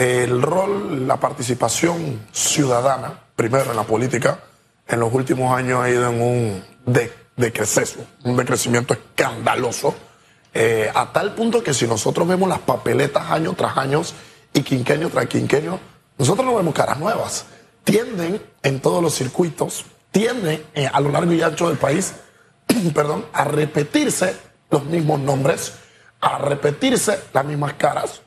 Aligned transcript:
el 0.00 0.40
rol, 0.40 1.06
la 1.06 1.18
participación 1.18 2.26
ciudadana, 2.32 3.20
primero 3.36 3.70
en 3.70 3.76
la 3.76 3.82
política, 3.82 4.38
en 4.88 4.98
los 4.98 5.12
últimos 5.12 5.54
años 5.54 5.84
ha 5.84 5.90
ido 5.90 6.08
en 6.08 6.22
un 6.22 6.64
decreceso, 7.36 8.00
un 8.24 8.34
decrecimiento 8.34 8.94
escandaloso, 8.94 9.94
eh, 10.54 10.90
a 10.94 11.12
tal 11.12 11.34
punto 11.34 11.62
que 11.62 11.74
si 11.74 11.86
nosotros 11.86 12.26
vemos 12.26 12.48
las 12.48 12.60
papeletas 12.60 13.30
año 13.30 13.52
tras 13.52 13.76
año 13.76 14.00
y 14.54 14.62
quinquenio 14.62 15.10
tras 15.10 15.26
quinquenio, 15.26 15.78
nosotros 16.16 16.46
no 16.46 16.54
vemos 16.54 16.72
caras 16.72 16.98
nuevas. 16.98 17.44
Tienden 17.84 18.42
en 18.62 18.80
todos 18.80 19.02
los 19.02 19.14
circuitos, 19.14 19.84
tienden 20.10 20.64
eh, 20.72 20.88
a 20.90 20.98
lo 21.00 21.10
largo 21.10 21.30
y 21.34 21.42
ancho 21.42 21.68
del 21.68 21.76
país, 21.76 22.14
perdón, 22.94 23.26
a 23.34 23.44
repetirse 23.44 24.34
los 24.70 24.82
mismos 24.86 25.20
nombres, 25.20 25.74
a 26.22 26.38
repetirse 26.38 27.20
las 27.34 27.44
mismas 27.44 27.74
caras. 27.74 28.22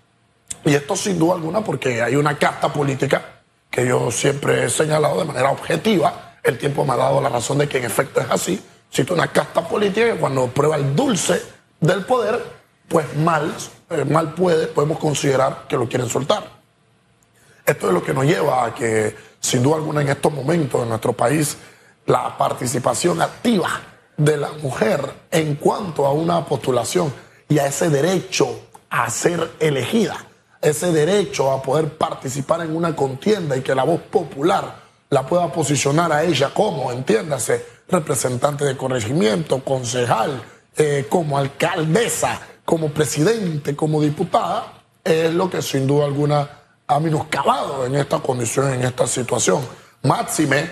Y 0.65 0.73
esto 0.73 0.95
sin 0.95 1.19
duda 1.19 1.35
alguna 1.35 1.63
porque 1.63 2.01
hay 2.01 2.15
una 2.15 2.37
casta 2.37 2.71
política 2.71 3.41
que 3.69 3.85
yo 3.85 4.11
siempre 4.11 4.65
he 4.65 4.69
señalado 4.69 5.19
de 5.19 5.25
manera 5.25 5.51
objetiva. 5.51 6.37
El 6.43 6.57
tiempo 6.57 6.85
me 6.85 6.93
ha 6.93 6.97
dado 6.97 7.21
la 7.21 7.29
razón 7.29 7.57
de 7.57 7.67
que 7.67 7.79
en 7.79 7.85
efecto 7.85 8.21
es 8.21 8.29
así. 8.29 8.63
Existe 8.89 9.13
una 9.13 9.27
casta 9.27 9.67
política 9.67 10.13
que 10.13 10.19
cuando 10.19 10.47
prueba 10.47 10.75
el 10.75 10.95
dulce 10.95 11.41
del 11.79 12.05
poder, 12.05 12.43
pues 12.87 13.15
mal, 13.17 13.53
eh, 13.89 14.05
mal 14.05 14.33
puede, 14.33 14.67
podemos 14.67 14.99
considerar 14.99 15.65
que 15.67 15.75
lo 15.75 15.89
quieren 15.89 16.09
soltar. 16.09 16.43
Esto 17.65 17.87
es 17.87 17.93
lo 17.93 18.03
que 18.03 18.13
nos 18.13 18.25
lleva 18.25 18.65
a 18.65 18.75
que, 18.75 19.15
sin 19.39 19.63
duda 19.63 19.77
alguna, 19.77 20.01
en 20.01 20.09
estos 20.09 20.31
momentos 20.31 20.83
en 20.83 20.89
nuestro 20.89 21.13
país, 21.13 21.57
la 22.05 22.37
participación 22.37 23.21
activa 23.21 23.69
de 24.17 24.37
la 24.37 24.51
mujer 24.51 25.11
en 25.31 25.55
cuanto 25.55 26.05
a 26.05 26.11
una 26.11 26.45
postulación 26.45 27.11
y 27.49 27.59
a 27.59 27.67
ese 27.67 27.89
derecho 27.89 28.67
a 28.89 29.09
ser 29.09 29.51
elegida, 29.59 30.17
ese 30.63 30.91
derecho 30.91 31.51
a 31.51 31.61
poder 31.61 31.97
participar 31.97 32.61
en 32.61 32.75
una 32.75 32.95
contienda 32.95 33.57
y 33.57 33.61
que 33.61 33.75
la 33.75 33.83
voz 33.83 34.01
popular 34.01 34.81
la 35.09 35.27
pueda 35.27 35.51
posicionar 35.51 36.11
a 36.11 36.23
ella 36.23 36.51
como, 36.53 36.91
entiéndase, 36.91 37.65
representante 37.89 38.63
de 38.65 38.77
corregimiento, 38.77 39.63
concejal, 39.63 40.41
eh, 40.77 41.05
como 41.09 41.37
alcaldesa, 41.37 42.39
como 42.65 42.89
presidente, 42.89 43.75
como 43.75 44.01
diputada, 44.01 44.81
es 45.03 45.33
lo 45.33 45.49
que 45.49 45.61
sin 45.61 45.85
duda 45.85 46.05
alguna 46.05 46.49
ha 46.87 46.99
menoscabado 46.99 47.85
en 47.85 47.95
esta 47.95 48.19
condición, 48.19 48.73
en 48.73 48.83
esta 48.83 49.05
situación. 49.05 49.61
Máxime, 50.03 50.71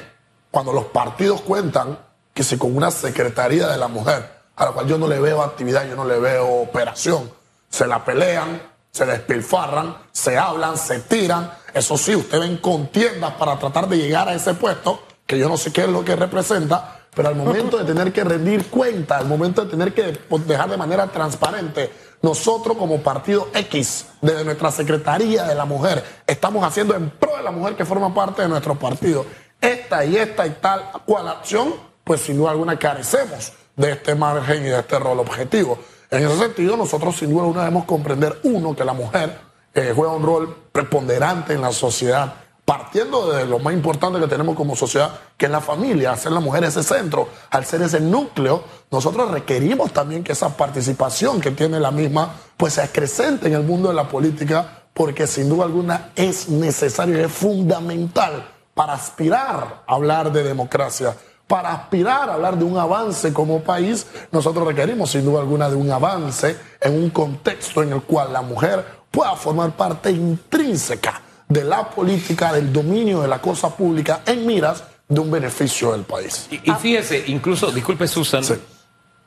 cuando 0.50 0.72
los 0.72 0.86
partidos 0.86 1.42
cuentan 1.42 2.00
que 2.34 2.44
si 2.44 2.58
con 2.58 2.76
una 2.76 2.92
secretaría 2.92 3.68
de 3.68 3.78
la 3.78 3.90
mujer, 3.90 4.28
a 4.56 4.66
la 4.66 4.72
cual 4.72 4.88
yo 4.88 4.98
no 4.98 5.08
le 5.08 5.20
veo 5.20 5.42
actividad, 5.42 5.88
yo 5.88 5.96
no 5.96 6.06
le 6.06 6.18
veo 6.18 6.48
operación, 6.48 7.30
se 7.70 7.86
la 7.88 8.04
pelean, 8.06 8.71
se 8.92 9.06
despilfarran, 9.06 9.96
se 10.12 10.38
hablan, 10.38 10.78
se 10.78 11.00
tiran. 11.00 11.52
Eso 11.74 11.98
sí, 11.98 12.16
ustedes 12.16 12.42
ven 12.42 12.58
contiendas 12.58 13.34
para 13.34 13.58
tratar 13.58 13.88
de 13.88 13.98
llegar 13.98 14.28
a 14.28 14.34
ese 14.34 14.54
puesto, 14.54 15.02
que 15.26 15.40
yo 15.40 15.48
no 15.48 15.58
sé 15.58 15.72
qué 15.72 15.84
es 15.84 15.90
lo 15.90 16.04
que 16.04 16.16
representa, 16.16 17.02
pero 17.14 17.30
al 17.30 17.36
momento 17.36 17.78
de 17.78 17.86
tener 17.86 18.14
que 18.14 18.24
rendir 18.24 18.68
cuenta, 18.68 19.18
al 19.18 19.28
momento 19.28 19.66
de 19.66 19.72
tener 19.72 19.94
que 19.94 20.18
dejar 20.46 20.70
de 20.70 20.78
manera 20.78 21.08
transparente, 21.08 21.92
nosotros 22.22 22.78
como 22.78 23.00
partido 23.02 23.50
X, 23.54 24.06
desde 24.22 24.44
nuestra 24.44 24.72
Secretaría 24.72 25.44
de 25.44 25.56
la 25.56 25.66
Mujer, 25.66 26.04
estamos 26.28 26.64
haciendo 26.64 26.96
en 26.96 27.10
pro 27.10 27.36
de 27.36 27.44
la 27.44 27.52
mujer 27.52 27.76
que 27.76 27.86
forma 27.86 28.14
parte 28.14 28.44
de 28.44 28.48
nuestro 28.48 28.76
partido. 28.76 29.26
Esta 29.60 30.06
y 30.06 30.18
esta 30.18 30.46
y 30.46 30.52
tal 30.52 30.92
cual 31.06 31.28
acción, 31.28 31.74
pues 32.04 32.22
sin 32.22 32.38
duda 32.38 32.52
alguna 32.52 32.78
carecemos 32.78 33.54
de 33.76 33.92
este 33.92 34.16
margen 34.16 34.66
y 34.66 34.70
de 34.70 34.80
este 34.80 35.00
rol 35.00 35.20
objetivo. 35.20 35.80
En 36.12 36.26
ese 36.26 36.38
sentido, 36.38 36.76
nosotros 36.76 37.16
sin 37.16 37.30
duda 37.30 37.44
alguna 37.44 37.62
debemos 37.62 37.86
comprender, 37.86 38.40
uno, 38.44 38.76
que 38.76 38.84
la 38.84 38.94
mujer 38.94 39.40
eh, 39.74 39.94
juega 39.96 40.14
un 40.14 40.24
rol 40.24 40.56
preponderante 40.72 41.54
en 41.54 41.62
la 41.62 41.72
sociedad 41.72 42.34
partiendo 42.66 43.32
de 43.34 43.46
lo 43.46 43.60
más 43.60 43.74
importante 43.74 44.20
que 44.20 44.28
tenemos 44.28 44.56
como 44.56 44.76
sociedad, 44.76 45.12
que 45.36 45.48
es 45.48 45.52
la 45.52 45.62
familia, 45.62 46.14
hacer 46.14 46.32
la 46.32 46.40
mujer 46.40 46.64
ese 46.64 46.84
centro, 46.84 47.28
al 47.50 47.66
ser 47.66 47.82
ese 47.82 48.00
núcleo, 48.00 48.64
nosotros 48.92 49.30
requerimos 49.32 49.92
también 49.92 50.24
que 50.24 50.32
esa 50.32 50.56
participación 50.56 51.42
que 51.42 51.52
tiene 51.52 51.80
la 51.80 51.92
misma, 51.92 52.34
pues 52.56 52.74
se 52.74 52.82
acrecente 52.82 53.48
en 53.48 53.54
el 53.56 53.64
mundo 53.64 53.90
de 53.90 53.96
la 53.96 54.08
política, 54.08 54.84
porque 54.94 55.28
sin 55.28 55.50
duda 55.50 55.66
alguna 55.66 56.12
es 56.16 56.48
necesario 56.48 57.20
es 57.20 57.32
fundamental 57.32 58.48
para 58.74 58.94
aspirar 58.94 59.84
a 59.86 59.94
hablar 59.94 60.32
de 60.32 60.44
democracia. 60.44 61.16
Para 61.52 61.74
aspirar 61.74 62.30
a 62.30 62.36
hablar 62.36 62.58
de 62.58 62.64
un 62.64 62.78
avance 62.78 63.34
como 63.34 63.60
país, 63.60 64.08
nosotros 64.32 64.66
requerimos 64.66 65.12
sin 65.12 65.26
duda 65.26 65.42
alguna 65.42 65.70
de 65.70 65.76
un 65.76 65.92
avance 65.92 66.56
en 66.80 66.94
un 66.94 67.10
contexto 67.10 67.84
en 67.84 67.92
el 67.92 68.04
cual 68.04 68.32
la 68.32 68.42
mujer 68.42 68.86
pueda 69.12 69.36
formar 69.36 69.76
parte 69.76 70.12
intrínseca 70.12 71.22
de 71.50 71.66
la 71.66 71.90
política, 71.90 72.54
del 72.54 72.72
dominio 72.72 73.20
de 73.20 73.28
la 73.28 73.42
cosa 73.42 73.76
pública 73.76 74.22
en 74.26 74.48
miras 74.48 74.86
de 75.10 75.20
un 75.20 75.30
beneficio 75.30 75.92
del 75.92 76.04
país. 76.04 76.48
Y, 76.50 76.72
fíjese, 76.72 77.26
incluso, 77.28 77.70
disculpe 77.70 78.08
Susan, 78.08 78.44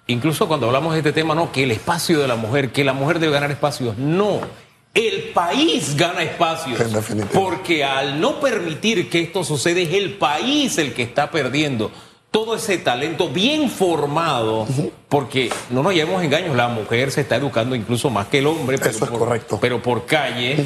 incluso 0.06 0.48
cuando 0.48 0.64
hablamos 0.68 0.94
de 0.94 1.00
este 1.00 1.12
tema, 1.12 1.34
no, 1.34 1.52
que 1.52 1.64
el 1.64 1.72
espacio 1.72 2.20
de 2.20 2.26
la 2.26 2.36
mujer, 2.36 2.72
que 2.72 2.84
la 2.84 2.94
mujer 2.94 3.18
debe 3.18 3.34
ganar 3.34 3.50
espacios, 3.50 3.98
no. 3.98 4.40
El 4.94 5.24
país 5.34 5.94
gana 5.94 6.22
espacios. 6.22 6.80
Porque 7.34 7.84
al 7.84 8.18
no 8.18 8.40
permitir 8.40 9.10
que 9.10 9.20
esto 9.20 9.44
suceda, 9.44 9.80
es 9.80 9.92
el 9.92 10.14
país 10.14 10.78
el 10.78 10.94
que 10.94 11.02
está 11.02 11.30
perdiendo 11.30 11.90
todo 12.34 12.56
ese 12.56 12.78
talento 12.78 13.28
bien 13.28 13.70
formado, 13.70 14.66
porque 15.08 15.52
no 15.70 15.84
nos 15.84 15.94
llevemos 15.94 16.20
engaños, 16.20 16.56
la 16.56 16.66
mujer 16.66 17.12
se 17.12 17.20
está 17.20 17.36
educando 17.36 17.76
incluso 17.76 18.10
más 18.10 18.26
que 18.26 18.38
el 18.38 18.48
hombre, 18.48 18.76
pero, 18.76 18.90
Eso 18.90 19.04
es 19.04 19.10
por, 19.12 19.20
correcto. 19.20 19.58
pero 19.60 19.80
por 19.80 20.04
calle. 20.04 20.56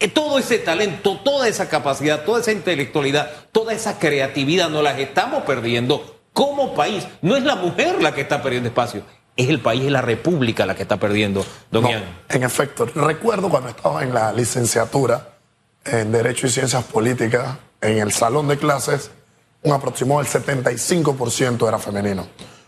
Eh, 0.00 0.08
todo 0.08 0.40
ese 0.40 0.58
talento, 0.58 1.20
toda 1.22 1.46
esa 1.46 1.68
capacidad, 1.68 2.24
toda 2.24 2.40
esa 2.40 2.50
intelectualidad, 2.50 3.30
toda 3.52 3.72
esa 3.72 4.00
creatividad, 4.00 4.68
nos 4.68 4.82
las 4.82 4.98
estamos 4.98 5.44
perdiendo 5.44 6.18
como 6.32 6.74
país. 6.74 7.06
No 7.20 7.36
es 7.36 7.44
la 7.44 7.54
mujer 7.54 8.02
la 8.02 8.12
que 8.12 8.22
está 8.22 8.42
perdiendo 8.42 8.70
espacio, 8.70 9.04
es 9.36 9.48
el 9.48 9.60
país, 9.60 9.84
es 9.84 9.92
la 9.92 10.02
república 10.02 10.66
la 10.66 10.74
que 10.74 10.82
está 10.82 10.96
perdiendo, 10.96 11.46
don 11.70 11.86
En 12.30 12.42
efecto, 12.42 12.84
recuerdo 12.96 13.48
cuando 13.48 13.68
estaba 13.68 14.02
en 14.02 14.12
la 14.12 14.32
licenciatura 14.32 15.36
en 15.84 16.10
Derecho 16.10 16.48
y 16.48 16.50
Ciencias 16.50 16.82
Políticas, 16.82 17.58
en 17.80 17.98
el 17.98 18.10
salón 18.10 18.48
de 18.48 18.58
clases, 18.58 19.12
un 19.62 19.72
aproximado 19.72 20.22
del 20.22 20.30
75% 20.30 21.68
era 21.68 21.78
femenino. 21.78 22.26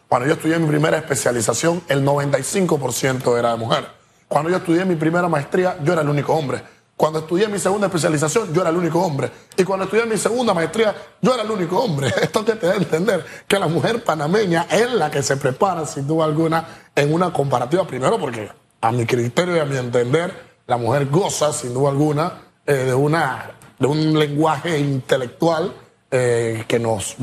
Cuando 0.09 0.29
yo 0.29 0.35
estudié 0.35 0.59
mi 0.59 0.69
primera 0.69 0.97
especialización, 0.99 1.83
el 1.89 2.05
95% 2.05 3.39
era 3.39 3.53
de 3.53 3.57
mujer. 3.57 3.87
Cuando 4.29 4.51
yo 4.51 4.57
estudié 4.59 4.85
mi 4.85 4.95
primera 4.97 5.29
maestría, 5.29 5.79
yo 5.83 5.93
era 5.93 6.03
el 6.03 6.09
único 6.09 6.35
hombre. 6.35 6.63
Cuando 6.97 7.19
estudié 7.19 7.49
mi 7.49 7.59
segunda 7.59 7.89
especialización, 7.89 8.55
yo 8.55 8.61
era 8.61 8.71
el 8.71 8.77
único 8.77 9.01
hombre. 9.01 9.29
Y 9.57 9.65
cuando 9.65 9.85
estudié 9.87 10.07
mi 10.07 10.17
segunda 10.17 10.55
maestría, 10.55 10.95
yo 11.21 11.35
era 11.35 11.43
el 11.43 11.51
único 11.51 11.81
hombre. 11.83 12.09
Esto 12.23 12.45
que 12.45 12.53
te 12.53 12.67
da 12.67 12.75
a 12.75 12.77
entender 12.77 13.25
que 13.49 13.59
la 13.59 13.67
mujer 13.67 14.05
panameña 14.05 14.67
es 14.71 14.93
la 14.93 15.11
que 15.11 15.23
se 15.23 15.37
prepara, 15.37 15.87
sin 15.87 16.07
duda 16.07 16.27
alguna, 16.27 16.65
en 16.95 17.13
una 17.13 17.33
comparativa. 17.33 17.85
Primero 17.85 18.19
porque, 18.19 18.49
a 18.81 18.93
mi 18.93 19.07
criterio 19.07 19.57
y 19.57 19.59
a 19.59 19.65
mi 19.65 19.77
entender, 19.77 20.33
la 20.69 20.77
mujer 20.77 21.07
goza, 21.07 21.53
sin 21.53 21.75
duda 21.75 21.91
alguna, 21.91 22.43
eh, 22.65 22.75
de, 22.75 22.95
una, 22.95 23.51
de 23.79 23.87
un 23.89 24.17
lenguaje 24.17 24.79
intelectual 24.79 25.75
eh, 26.17 26.65
que 26.69 26.79
nos 26.79 27.17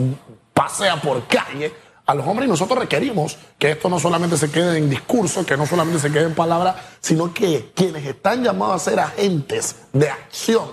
pasea 0.54 1.00
por 1.00 1.26
calle. 1.26 1.72
A 2.06 2.14
los 2.14 2.28
hombres 2.28 2.46
y 2.46 2.50
nosotros 2.50 2.78
requerimos 2.78 3.38
que 3.58 3.72
esto 3.72 3.88
no 3.88 4.00
solamente 4.00 4.36
se 4.36 4.52
quede 4.52 4.78
en 4.78 4.90
discurso, 4.90 5.46
que 5.46 5.56
no 5.56 5.66
solamente 5.66 6.02
se 6.02 6.12
quede 6.12 6.26
en 6.26 6.36
palabras, 6.36 6.76
sino 7.00 7.34
que 7.34 7.72
quienes 7.74 8.06
están 8.06 8.44
llamados 8.44 8.82
a 8.82 8.90
ser 8.90 9.00
agentes 9.00 9.78
de 9.94 10.10
acción, 10.10 10.66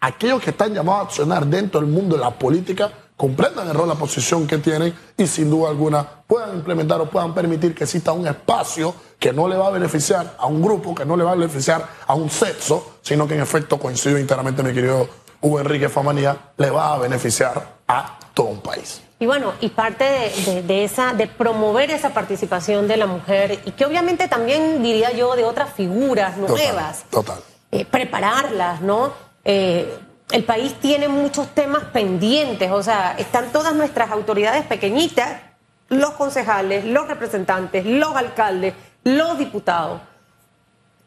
aquellos 0.00 0.42
que 0.42 0.50
están 0.50 0.74
llamados 0.74 1.00
a 1.00 1.04
accionar 1.06 1.46
dentro 1.46 1.80
del 1.80 1.88
mundo 1.88 2.16
de 2.16 2.20
la 2.20 2.32
política, 2.32 2.92
comprendan 3.16 3.68
el 3.68 3.74
rol, 3.74 3.88
la 3.88 3.94
posición 3.94 4.46
que 4.46 4.58
tienen 4.58 4.92
y 5.16 5.26
sin 5.26 5.48
duda 5.48 5.70
alguna 5.70 6.06
puedan 6.26 6.56
implementar 6.56 7.00
o 7.00 7.08
puedan 7.08 7.32
permitir 7.32 7.74
que 7.74 7.84
exista 7.84 8.12
un 8.12 8.26
espacio 8.26 8.94
que 9.18 9.32
no 9.32 9.48
le 9.48 9.56
va 9.56 9.68
a 9.68 9.70
beneficiar 9.70 10.36
a 10.38 10.46
un 10.46 10.60
grupo, 10.60 10.94
que 10.94 11.06
no 11.06 11.16
le 11.16 11.24
va 11.24 11.32
a 11.32 11.36
beneficiar 11.36 11.88
a 12.06 12.14
un 12.14 12.28
sexo, 12.28 12.98
sino 13.00 13.26
que 13.26 13.34
en 13.34 13.40
efecto 13.40 13.78
coincido 13.78 14.18
enteramente, 14.18 14.62
mi 14.62 14.74
querido 14.74 15.08
Hugo 15.42 15.60
Enrique 15.60 15.88
Famanía 15.88 16.36
le 16.56 16.70
va 16.70 16.94
a 16.94 16.98
beneficiar 16.98 17.62
a 17.88 18.18
todo 18.32 18.46
un 18.46 18.60
país. 18.60 19.02
Y 19.18 19.26
bueno, 19.26 19.52
y 19.60 19.68
parte 19.68 20.04
de, 20.66 20.84
esa, 20.84 21.12
de 21.12 21.26
promover 21.26 21.90
esa 21.90 22.10
participación 22.10 22.88
de 22.88 22.96
la 22.96 23.06
mujer 23.06 23.60
y 23.64 23.72
que 23.72 23.84
obviamente 23.84 24.26
también 24.28 24.82
diría 24.82 25.12
yo 25.12 25.36
de 25.36 25.44
otras 25.44 25.72
figuras 25.74 26.36
nuevas. 26.38 27.04
Total. 27.10 27.38
Eh, 27.70 27.84
prepararlas, 27.84 28.80
¿no? 28.80 29.12
Eh, 29.44 29.96
el 30.30 30.44
país 30.44 30.74
tiene 30.80 31.08
muchos 31.08 31.48
temas 31.48 31.84
pendientes, 31.92 32.70
o 32.70 32.82
sea, 32.82 33.14
están 33.18 33.52
todas 33.52 33.74
nuestras 33.74 34.10
autoridades 34.10 34.64
pequeñitas, 34.64 35.40
los 35.88 36.12
concejales, 36.12 36.84
los 36.84 37.06
representantes, 37.06 37.84
los 37.84 38.16
alcaldes, 38.16 38.74
los 39.04 39.38
diputados 39.38 40.00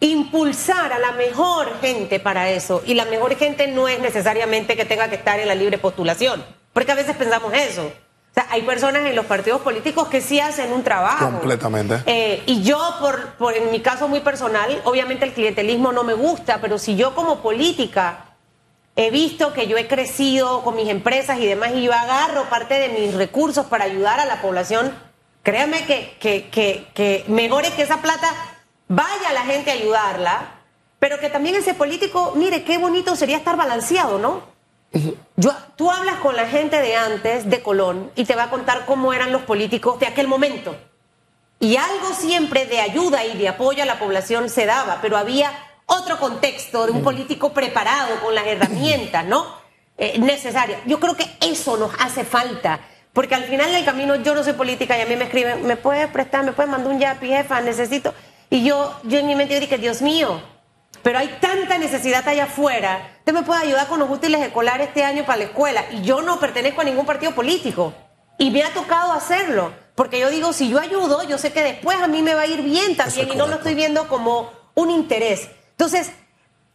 impulsar 0.08 0.94
a 0.94 1.00
la 1.00 1.12
mejor 1.14 1.80
gente 1.82 2.20
para 2.20 2.50
eso. 2.50 2.84
Y 2.86 2.94
la 2.94 3.06
mejor 3.06 3.36
gente 3.36 3.68
no 3.68 3.88
es 3.88 4.00
necesariamente 4.00 4.76
que 4.76 4.86
tenga 4.86 5.10
que 5.10 5.16
estar 5.16 5.40
en 5.40 5.48
la 5.48 5.56
libre 5.56 5.78
postulación, 5.78 6.44
porque 6.74 6.92
a 6.92 6.96
veces 6.96 7.16
pensamos 7.16 7.54
eso. 7.54 7.86
O 7.86 8.34
sea, 8.36 8.48
hay 8.50 8.64
personas 8.64 9.06
en 9.06 9.16
los 9.16 9.26
partidos 9.26 9.62
políticos 9.62 10.10
que 10.10 10.20
sí 10.20 10.42
hacen 10.42 10.74
un 10.74 10.84
trabajo. 10.84 11.26
Completamente. 11.26 12.04
Eh, 12.06 12.44
y 12.46 12.64
yo, 12.64 12.78
por, 13.00 13.36
por, 13.36 13.56
en 13.56 13.72
mi 13.72 13.80
caso 13.80 14.10
muy 14.10 14.20
personal, 14.20 14.82
obviamente 14.84 15.24
el 15.24 15.32
clientelismo 15.32 15.94
no 15.94 16.04
me 16.04 16.14
gusta, 16.14 16.60
pero 16.60 16.78
si 16.78 16.98
yo 16.98 17.16
como 17.16 17.40
política 17.42 18.26
he 18.98 19.10
visto 19.10 19.54
que 19.54 19.68
yo 19.68 19.78
he 19.78 19.88
crecido 19.88 20.64
con 20.64 20.76
mis 20.76 20.90
empresas 20.90 21.40
y 21.40 21.46
demás 21.46 21.72
y 21.76 21.84
yo 21.84 21.94
agarro 21.94 22.44
parte 22.50 22.74
de 22.76 22.90
mis 22.90 23.14
recursos 23.14 23.68
para 23.68 23.86
ayudar 23.86 24.20
a 24.20 24.26
la 24.26 24.42
población, 24.42 24.94
créame 25.44 25.86
que, 25.86 26.18
que, 26.20 26.50
que, 26.50 26.88
que 26.94 27.24
mejor 27.28 27.64
es 27.64 27.72
que 27.72 27.84
esa 27.84 28.02
plata 28.02 28.34
vaya 28.88 29.34
la 29.34 29.42
gente 29.42 29.72
a 29.72 29.74
ayudarla, 29.74 30.52
pero 31.00 31.20
que 31.20 31.30
también 31.30 31.56
ese 31.56 31.74
político, 31.74 32.34
mire, 32.36 32.64
qué 32.64 32.78
bonito 32.78 33.16
sería 33.16 33.38
estar 33.38 33.58
balanceado, 33.58 34.20
¿no? 34.20 34.56
Yo, 35.36 35.52
tú 35.76 35.92
hablas 35.92 36.16
con 36.20 36.36
la 36.36 36.48
gente 36.48 36.82
de 36.82 36.96
antes, 36.96 37.50
de 37.50 37.62
Colón, 37.62 38.12
y 38.16 38.24
te 38.24 38.36
va 38.36 38.44
a 38.44 38.50
contar 38.50 38.86
cómo 38.86 39.14
eran 39.14 39.32
los 39.32 39.42
políticos 39.42 40.00
de 40.00 40.08
aquel 40.08 40.28
momento. 40.28 40.76
Y 41.60 41.76
algo 41.76 42.14
siempre 42.14 42.66
de 42.66 42.80
ayuda 42.80 43.26
y 43.26 43.38
de 43.38 43.50
apoyo 43.50 43.84
a 43.84 43.86
la 43.86 44.00
población 44.00 44.50
se 44.50 44.66
daba, 44.66 45.00
pero 45.02 45.18
había 45.18 45.52
otro 45.86 46.18
contexto 46.18 46.86
de 46.86 46.92
un 46.92 47.04
político 47.04 47.54
preparado 47.54 48.20
con 48.22 48.34
las 48.34 48.46
herramientas, 48.48 49.26
¿no? 49.26 49.46
Eh, 49.98 50.18
necesarias. 50.20 50.82
Yo 50.86 51.00
creo 51.00 51.16
que 51.16 51.30
eso 51.42 51.78
nos 51.78 51.92
hace 52.00 52.24
falta. 52.24 52.80
Porque 53.14 53.34
al 53.34 53.46
final 53.46 53.72
del 53.72 53.86
camino 53.86 54.16
yo 54.18 54.36
no 54.36 54.44
soy 54.44 54.54
política 54.54 54.98
y 54.98 55.02
a 55.02 55.06
mí 55.06 55.16
me 55.16 55.24
escriben, 55.26 55.66
¿me 55.66 55.78
puedes 55.78 56.08
prestar? 56.10 56.44
¿Me 56.44 56.52
puedes 56.52 56.70
mandar 56.70 56.92
un 56.92 57.00
yapi, 57.00 57.28
jefa? 57.28 57.62
Necesito. 57.62 58.14
Y 58.56 58.64
yo, 58.64 58.98
yo 59.04 59.20
en 59.20 59.28
mi 59.28 59.36
mente 59.36 59.60
dije, 59.60 59.78
Dios 59.78 60.02
mío, 60.02 60.42
pero 61.04 61.20
hay 61.20 61.28
tanta 61.42 61.78
necesidad 61.78 62.26
allá 62.26 62.46
afuera. 62.46 63.18
Usted 63.20 63.34
me 63.34 63.44
puede 63.44 63.64
ayudar 63.64 63.88
con 63.88 64.00
los 64.00 64.10
útiles 64.10 64.42
escolares 64.42 64.88
este 64.88 65.04
año 65.04 65.26
para 65.26 65.40
la 65.40 65.44
escuela. 65.44 65.84
Y 65.92 66.04
yo 66.04 66.22
no 66.22 66.40
pertenezco 66.40 66.80
a 66.80 66.86
ningún 66.86 67.06
partido 67.06 67.36
político. 67.36 67.94
Y 68.38 68.52
me 68.52 68.64
ha 68.64 68.74
tocado 68.74 69.12
hacerlo. 69.12 69.74
Porque 69.94 70.22
yo 70.22 70.30
digo, 70.30 70.54
si 70.54 70.70
yo 70.70 70.80
ayudo, 70.80 71.24
yo 71.24 71.38
sé 71.38 71.52
que 71.52 71.64
después 71.64 72.02
a 72.02 72.08
mí 72.08 72.22
me 72.22 72.34
va 72.34 72.44
a 72.44 72.48
ir 72.48 72.62
bien 72.62 72.96
también 72.96 73.28
y 73.30 73.36
no 73.36 73.46
lo 73.48 73.56
estoy 73.56 73.76
viendo 73.76 74.08
como 74.08 74.50
un 74.74 74.90
interés. 74.90 75.50
Entonces, 75.72 76.14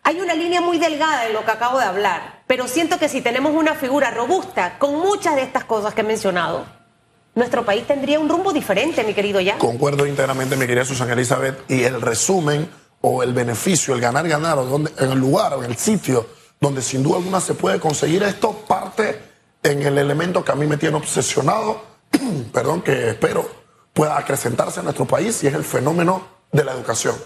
hay 0.02 0.20
una 0.20 0.34
línea 0.34 0.60
muy 0.60 0.78
delgada 0.78 1.28
en 1.28 1.32
lo 1.32 1.46
que 1.46 1.50
acabo 1.50 1.78
de 1.78 1.86
hablar. 1.86 2.42
Pero 2.46 2.68
siento 2.68 2.98
que 2.98 3.08
si 3.08 3.22
tenemos 3.22 3.54
una 3.54 3.74
figura 3.74 4.10
robusta 4.10 4.76
con 4.78 4.96
muchas 4.96 5.34
de 5.34 5.44
estas 5.44 5.64
cosas 5.64 5.94
que 5.94 6.02
he 6.02 6.04
mencionado, 6.04 6.66
nuestro 7.40 7.64
país 7.64 7.86
tendría 7.86 8.20
un 8.20 8.28
rumbo 8.28 8.52
diferente, 8.52 9.02
mi 9.02 9.14
querido 9.14 9.40
ya. 9.40 9.58
Concuerdo 9.58 10.06
íntegramente, 10.06 10.56
mi 10.56 10.66
querida 10.66 10.84
Susana 10.84 11.14
Elizabeth. 11.14 11.68
Y 11.68 11.82
el 11.82 12.00
resumen 12.00 12.68
o 13.00 13.22
el 13.22 13.32
beneficio, 13.32 13.94
el 13.94 14.00
ganar, 14.00 14.28
ganar, 14.28 14.58
o 14.58 14.64
donde, 14.64 14.92
en 14.98 15.10
el 15.10 15.18
lugar 15.18 15.54
o 15.54 15.64
en 15.64 15.70
el 15.70 15.76
sitio 15.76 16.26
donde 16.60 16.82
sin 16.82 17.02
duda 17.02 17.16
alguna 17.16 17.40
se 17.40 17.54
puede 17.54 17.80
conseguir 17.80 18.22
esto, 18.22 18.52
parte 18.68 19.20
en 19.62 19.82
el 19.82 19.96
elemento 19.96 20.44
que 20.44 20.52
a 20.52 20.54
mí 20.54 20.66
me 20.66 20.76
tiene 20.76 20.96
obsesionado, 20.96 21.82
perdón, 22.52 22.82
que 22.82 23.10
espero 23.10 23.48
pueda 23.94 24.18
acrecentarse 24.18 24.80
en 24.80 24.84
nuestro 24.84 25.06
país 25.06 25.42
y 25.42 25.46
es 25.46 25.54
el 25.54 25.64
fenómeno 25.64 26.26
de 26.52 26.64
la 26.64 26.72
educación. 26.72 27.16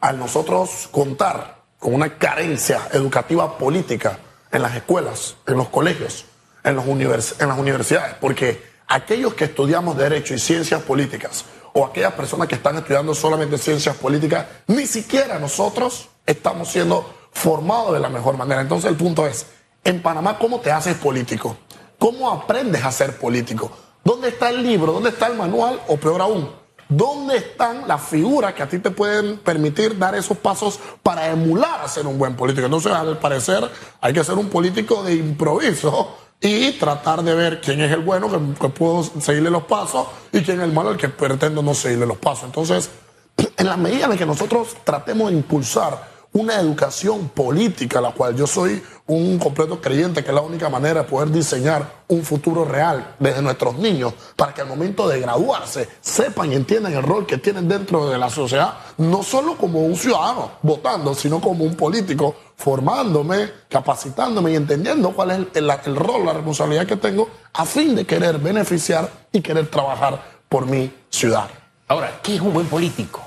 Al 0.00 0.18
nosotros 0.18 0.88
contar 0.90 1.58
con 1.78 1.94
una 1.94 2.16
carencia 2.16 2.88
educativa 2.92 3.58
política 3.58 4.18
en 4.50 4.62
las 4.62 4.74
escuelas, 4.74 5.36
en 5.46 5.58
los 5.58 5.68
colegios, 5.68 6.24
en, 6.64 6.76
los 6.76 6.86
en 6.86 7.48
las 7.48 7.58
universidades, 7.58 8.14
porque 8.20 8.67
aquellos 8.88 9.34
que 9.34 9.44
estudiamos 9.44 9.96
derecho 9.96 10.34
y 10.34 10.38
ciencias 10.38 10.82
políticas, 10.82 11.44
o 11.74 11.84
aquellas 11.84 12.14
personas 12.14 12.48
que 12.48 12.56
están 12.56 12.76
estudiando 12.76 13.14
solamente 13.14 13.58
ciencias 13.58 13.96
políticas, 13.96 14.46
ni 14.66 14.86
siquiera 14.86 15.38
nosotros 15.38 16.08
estamos 16.26 16.68
siendo 16.68 17.14
formados 17.30 17.92
de 17.92 18.00
la 18.00 18.08
mejor 18.08 18.36
manera. 18.36 18.60
Entonces 18.60 18.90
el 18.90 18.96
punto 18.96 19.26
es, 19.26 19.46
en 19.84 20.02
Panamá, 20.02 20.38
¿cómo 20.38 20.60
te 20.60 20.72
haces 20.72 20.96
político? 20.96 21.56
¿Cómo 21.98 22.30
aprendes 22.30 22.84
a 22.84 22.90
ser 22.90 23.16
político? 23.18 23.70
¿Dónde 24.02 24.28
está 24.28 24.50
el 24.50 24.62
libro? 24.62 24.92
¿Dónde 24.92 25.10
está 25.10 25.26
el 25.26 25.36
manual? 25.36 25.80
O 25.88 25.96
peor 25.96 26.20
aún, 26.20 26.50
¿dónde 26.88 27.36
están 27.36 27.86
las 27.86 28.02
figuras 28.02 28.54
que 28.54 28.62
a 28.62 28.68
ti 28.68 28.78
te 28.78 28.90
pueden 28.90 29.38
permitir 29.38 29.98
dar 29.98 30.14
esos 30.14 30.38
pasos 30.38 30.80
para 31.02 31.28
emular 31.28 31.82
a 31.82 31.88
ser 31.88 32.06
un 32.06 32.18
buen 32.18 32.34
político? 32.34 32.66
Entonces, 32.66 32.92
al 32.92 33.18
parecer, 33.18 33.70
hay 34.00 34.12
que 34.12 34.24
ser 34.24 34.34
un 34.34 34.48
político 34.48 35.02
de 35.02 35.14
improviso 35.14 36.16
y 36.40 36.72
tratar 36.72 37.22
de 37.22 37.34
ver 37.34 37.60
quién 37.60 37.80
es 37.80 37.90
el 37.90 38.00
bueno, 38.00 38.28
que, 38.60 38.68
puedo 38.68 39.02
seguirle 39.02 39.50
los 39.50 39.64
pasos, 39.64 40.06
y 40.32 40.42
quién 40.42 40.58
es 40.60 40.64
el 40.64 40.72
malo, 40.72 40.92
el 40.92 40.96
que 40.96 41.08
pretendo 41.08 41.62
no 41.62 41.74
seguirle 41.74 42.06
los 42.06 42.18
pasos. 42.18 42.44
Entonces, 42.44 42.90
en 43.56 43.66
la 43.66 43.76
medida 43.76 44.08
de 44.08 44.16
que 44.16 44.26
nosotros 44.26 44.76
tratemos 44.84 45.30
de 45.30 45.36
impulsar 45.36 46.18
una 46.32 46.56
educación 46.56 47.30
política, 47.30 48.00
la 48.00 48.12
cual 48.12 48.36
yo 48.36 48.46
soy 48.46 48.82
un 49.06 49.38
completo 49.38 49.80
creyente 49.80 50.22
que 50.22 50.28
es 50.28 50.34
la 50.34 50.42
única 50.42 50.68
manera 50.68 51.02
de 51.02 51.08
poder 51.08 51.30
diseñar 51.30 52.04
un 52.08 52.22
futuro 52.22 52.64
real 52.64 53.16
desde 53.18 53.40
nuestros 53.40 53.78
niños 53.78 54.12
para 54.36 54.52
que 54.52 54.60
al 54.60 54.68
momento 54.68 55.08
de 55.08 55.20
graduarse 55.20 55.88
sepan 56.00 56.52
y 56.52 56.56
entiendan 56.56 56.92
el 56.92 57.02
rol 57.02 57.26
que 57.26 57.38
tienen 57.38 57.66
dentro 57.66 58.08
de 58.10 58.18
la 58.18 58.28
sociedad, 58.28 58.74
no 58.98 59.22
solo 59.22 59.56
como 59.56 59.80
un 59.80 59.96
ciudadano 59.96 60.52
votando, 60.62 61.14
sino 61.14 61.40
como 61.40 61.64
un 61.64 61.74
político 61.74 62.34
formándome, 62.58 63.50
capacitándome 63.68 64.50
y 64.50 64.56
entendiendo 64.56 65.12
cuál 65.12 65.30
es 65.30 65.38
el, 65.54 65.70
el 65.86 65.96
rol, 65.96 66.26
la 66.26 66.32
responsabilidad 66.32 66.86
que 66.86 66.96
tengo 66.96 67.30
a 67.52 67.64
fin 67.64 67.94
de 67.94 68.04
querer 68.04 68.38
beneficiar 68.38 69.08
y 69.32 69.40
querer 69.40 69.68
trabajar 69.68 70.20
por 70.48 70.66
mi 70.66 70.92
ciudad. 71.08 71.48
Ahora, 71.86 72.20
¿qué 72.22 72.34
es 72.34 72.40
un 72.40 72.52
buen 72.52 72.66
político? 72.66 73.26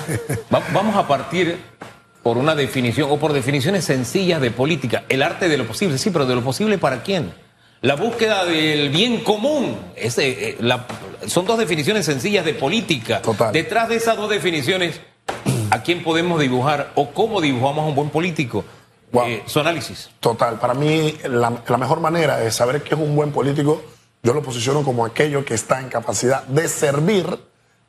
Vamos 0.72 0.96
a 0.96 1.06
partir 1.06 1.58
por 2.22 2.38
una 2.38 2.54
definición 2.54 3.10
o 3.10 3.18
por 3.18 3.32
definiciones 3.32 3.84
sencillas 3.84 4.40
de 4.40 4.52
política. 4.52 5.04
El 5.08 5.22
arte 5.22 5.48
de 5.48 5.58
lo 5.58 5.66
posible, 5.66 5.98
sí, 5.98 6.10
pero 6.10 6.24
de 6.24 6.36
lo 6.36 6.42
posible 6.42 6.78
para 6.78 7.02
quién? 7.02 7.32
La 7.82 7.96
búsqueda 7.96 8.44
del 8.44 8.90
bien 8.90 9.24
común. 9.24 9.78
Ese, 9.96 10.50
eh, 10.50 10.58
son 11.26 11.44
dos 11.44 11.58
definiciones 11.58 12.06
sencillas 12.06 12.44
de 12.44 12.54
política. 12.54 13.20
Detrás 13.52 13.88
de 13.88 13.96
esas 13.96 14.16
dos 14.16 14.30
definiciones, 14.30 15.00
¿a 15.70 15.82
quién 15.82 16.02
podemos 16.02 16.40
dibujar 16.40 16.92
o 16.94 17.10
cómo 17.10 17.40
dibujamos 17.40 17.84
a 17.84 17.88
un 17.88 17.94
buen 17.94 18.10
político? 18.10 18.64
Eh, 19.12 19.42
su 19.46 19.60
análisis. 19.60 20.10
Total. 20.20 20.58
Para 20.58 20.74
mí, 20.74 21.16
la, 21.24 21.62
la 21.66 21.76
mejor 21.76 22.00
manera 22.00 22.38
de 22.38 22.50
saber 22.50 22.82
qué 22.82 22.94
es 22.94 23.00
un 23.00 23.16
buen 23.16 23.32
político, 23.32 23.82
yo 24.22 24.34
lo 24.34 24.42
posiciono 24.42 24.82
como 24.82 25.04
aquello 25.04 25.44
que 25.44 25.54
está 25.54 25.80
en 25.80 25.88
capacidad 25.88 26.44
de 26.44 26.68
servir 26.68 27.26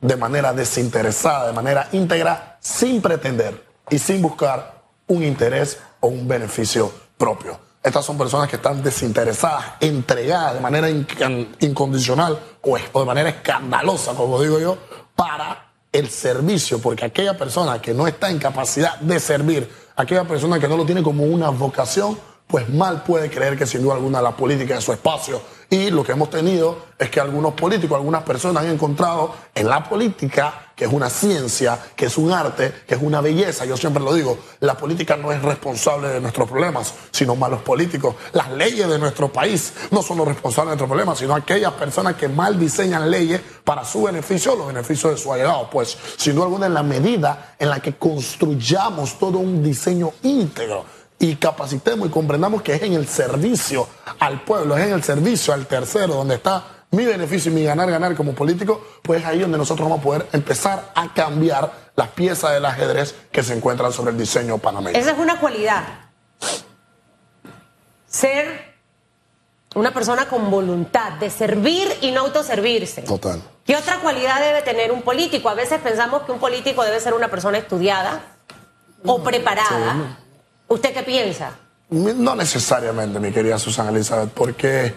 de 0.00 0.16
manera 0.16 0.52
desinteresada, 0.52 1.46
de 1.46 1.52
manera 1.52 1.88
íntegra, 1.92 2.58
sin 2.60 3.00
pretender 3.00 3.64
y 3.90 3.98
sin 3.98 4.20
buscar 4.20 4.82
un 5.06 5.22
interés 5.22 5.78
o 6.00 6.08
un 6.08 6.26
beneficio 6.26 6.92
propio. 7.16 7.58
Estas 7.82 8.04
son 8.04 8.16
personas 8.16 8.48
que 8.48 8.56
están 8.56 8.82
desinteresadas, 8.82 9.64
entregadas 9.80 10.54
de 10.54 10.60
manera 10.60 10.88
incondicional 11.60 12.38
o, 12.62 12.76
de 12.76 13.04
manera 13.04 13.28
escandalosa, 13.28 14.14
como 14.14 14.40
digo 14.40 14.60
yo, 14.60 14.78
para 15.16 15.71
el 15.92 16.08
servicio, 16.08 16.80
porque 16.80 17.04
aquella 17.04 17.36
persona 17.36 17.80
que 17.80 17.92
no 17.92 18.06
está 18.06 18.30
en 18.30 18.38
capacidad 18.38 18.98
de 18.98 19.20
servir, 19.20 19.70
aquella 19.94 20.24
persona 20.24 20.58
que 20.58 20.66
no 20.66 20.76
lo 20.76 20.86
tiene 20.86 21.02
como 21.02 21.24
una 21.24 21.50
vocación, 21.50 22.18
pues 22.46 22.68
mal 22.68 23.02
puede 23.02 23.30
creer 23.30 23.56
que 23.56 23.66
sin 23.66 23.82
duda 23.82 23.94
alguna 23.94 24.20
la 24.20 24.36
política 24.36 24.76
es 24.76 24.84
su 24.84 24.92
espacio. 24.92 25.40
Y 25.70 25.90
lo 25.90 26.04
que 26.04 26.12
hemos 26.12 26.30
tenido 26.30 26.86
es 26.98 27.08
que 27.10 27.20
algunos 27.20 27.54
políticos, 27.54 27.96
algunas 27.96 28.22
personas 28.24 28.64
han 28.64 28.70
encontrado 28.70 29.34
en 29.54 29.68
la 29.68 29.82
política, 29.88 30.71
que 30.82 30.88
es 30.88 30.92
una 30.92 31.10
ciencia, 31.10 31.78
que 31.94 32.06
es 32.06 32.18
un 32.18 32.32
arte, 32.32 32.72
que 32.88 32.96
es 32.96 33.00
una 33.00 33.20
belleza. 33.20 33.64
Yo 33.64 33.76
siempre 33.76 34.02
lo 34.02 34.12
digo, 34.14 34.36
la 34.58 34.76
política 34.76 35.16
no 35.16 35.30
es 35.30 35.40
responsable 35.40 36.08
de 36.08 36.20
nuestros 36.20 36.48
problemas, 36.48 36.92
sino 37.12 37.36
malos 37.36 37.62
políticos. 37.62 38.16
Las 38.32 38.50
leyes 38.50 38.88
de 38.88 38.98
nuestro 38.98 39.32
país 39.32 39.74
no 39.92 40.02
son 40.02 40.18
los 40.18 40.26
responsables 40.26 40.70
de 40.70 40.72
nuestros 40.72 40.88
problemas, 40.88 41.18
sino 41.20 41.36
aquellas 41.36 41.72
personas 41.74 42.16
que 42.16 42.26
mal 42.26 42.58
diseñan 42.58 43.08
leyes 43.12 43.40
para 43.62 43.84
su 43.84 44.02
beneficio 44.02 44.54
o 44.54 44.56
los 44.56 44.66
beneficios 44.66 45.12
de 45.12 45.18
su 45.18 45.32
allegado. 45.32 45.70
Pues, 45.70 45.96
sin 46.16 46.34
duda 46.34 46.46
alguna, 46.46 46.66
en 46.66 46.74
la 46.74 46.82
medida 46.82 47.54
en 47.60 47.70
la 47.70 47.78
que 47.78 47.94
construyamos 47.94 49.20
todo 49.20 49.38
un 49.38 49.62
diseño 49.62 50.10
íntegro, 50.24 50.84
y 51.20 51.36
capacitemos 51.36 52.08
y 52.08 52.10
comprendamos 52.10 52.62
que 52.62 52.74
es 52.74 52.82
en 52.82 52.94
el 52.94 53.06
servicio 53.06 53.86
al 54.18 54.42
pueblo, 54.42 54.76
es 54.76 54.88
en 54.88 54.94
el 54.94 55.04
servicio 55.04 55.54
al 55.54 55.66
tercero, 55.66 56.14
donde 56.14 56.34
está 56.34 56.81
mi 56.92 57.04
beneficio 57.04 57.50
y 57.50 57.54
mi 57.54 57.64
ganar, 57.64 57.90
ganar 57.90 58.14
como 58.14 58.34
político, 58.34 58.84
pues 59.02 59.20
es 59.20 59.26
ahí 59.26 59.40
donde 59.40 59.58
nosotros 59.58 59.88
vamos 59.88 60.00
a 60.00 60.04
poder 60.04 60.26
empezar 60.32 60.92
a 60.94 61.12
cambiar 61.12 61.72
las 61.96 62.08
piezas 62.08 62.52
del 62.52 62.64
ajedrez 62.64 63.14
que 63.30 63.42
se 63.42 63.54
encuentran 63.54 63.92
sobre 63.92 64.12
el 64.12 64.18
diseño 64.18 64.58
panameño. 64.58 64.98
Esa 64.98 65.12
es 65.12 65.18
una 65.18 65.40
cualidad. 65.40 65.82
Ser 68.06 68.72
una 69.74 69.92
persona 69.92 70.28
con 70.28 70.50
voluntad 70.50 71.12
de 71.12 71.30
servir 71.30 71.88
y 72.02 72.10
no 72.10 72.20
autoservirse. 72.20 73.02
Total. 73.02 73.42
¿Qué 73.64 73.76
otra 73.76 74.00
cualidad 74.00 74.40
debe 74.40 74.62
tener 74.62 74.92
un 74.92 75.02
político? 75.02 75.48
A 75.48 75.54
veces 75.54 75.80
pensamos 75.80 76.22
que 76.22 76.32
un 76.32 76.38
político 76.38 76.84
debe 76.84 77.00
ser 77.00 77.14
una 77.14 77.28
persona 77.28 77.58
estudiada 77.58 78.20
o 79.04 79.22
preparada. 79.22 80.18
¿Usted 80.68 80.92
qué 80.92 81.02
piensa? 81.02 81.52
No 81.88 82.34
necesariamente, 82.34 83.20
mi 83.20 83.32
querida 83.32 83.58
Susana 83.58 83.90
Elizabeth, 83.90 84.30
porque, 84.30 84.94